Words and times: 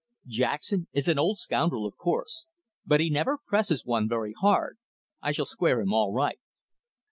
Jackson 0.25 0.87
is 0.93 1.07
an 1.07 1.19
old 1.19 1.37
scoundrel 1.37 1.85
of 1.85 1.95
course, 1.95 2.47
but 2.87 2.99
he 2.99 3.11
never 3.11 3.37
presses 3.37 3.85
one 3.85 4.09
very 4.09 4.33
hard. 4.33 4.79
I 5.21 5.31
shall 5.31 5.45
square 5.45 5.79
him 5.79 5.93
all 5.93 6.11
right." 6.11 6.39